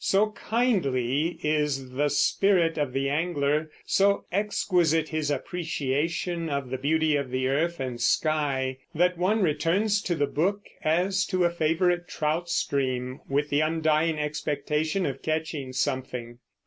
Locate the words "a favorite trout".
11.45-12.49